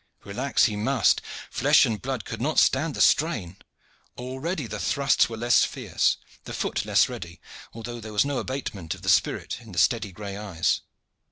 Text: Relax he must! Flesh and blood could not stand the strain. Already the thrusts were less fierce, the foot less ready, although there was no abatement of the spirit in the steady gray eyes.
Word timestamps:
Relax 0.23 0.63
he 0.63 0.75
must! 0.75 1.21
Flesh 1.51 1.85
and 1.85 2.01
blood 2.01 2.25
could 2.25 2.41
not 2.41 2.57
stand 2.57 2.95
the 2.95 3.01
strain. 3.01 3.57
Already 4.17 4.65
the 4.65 4.79
thrusts 4.79 5.29
were 5.29 5.37
less 5.37 5.63
fierce, 5.63 6.17
the 6.45 6.53
foot 6.55 6.85
less 6.85 7.07
ready, 7.07 7.39
although 7.73 7.99
there 7.99 8.11
was 8.13 8.25
no 8.25 8.39
abatement 8.39 8.95
of 8.95 9.03
the 9.03 9.09
spirit 9.09 9.59
in 9.61 9.73
the 9.73 9.77
steady 9.77 10.11
gray 10.11 10.35
eyes. 10.35 10.81